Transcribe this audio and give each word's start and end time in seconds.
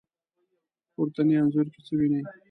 په 0.83 0.87
پورتني 0.95 1.33
انځور 1.41 1.67
کې 1.73 1.79
څه 1.87 1.93
وينئ؟ 1.97 2.21